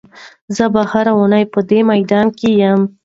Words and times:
زه 0.55 0.65
به 0.73 0.81
هره 0.91 1.11
اونۍ 1.19 1.43
په 1.53 1.59
دې 1.69 1.79
میدان 1.91 2.27
کې 2.37 2.49
یم. 2.61 2.81